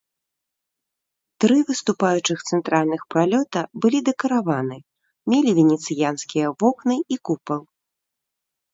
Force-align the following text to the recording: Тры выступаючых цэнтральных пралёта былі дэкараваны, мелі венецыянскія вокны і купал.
Тры 1.45 1.57
выступаючых 1.69 2.39
цэнтральных 2.49 3.01
пралёта 3.15 3.59
былі 3.85 3.99
дэкараваны, 4.09 4.77
мелі 5.35 5.51
венецыянскія 5.63 6.47
вокны 6.65 6.95
і 7.17 7.25
купал. 7.31 7.61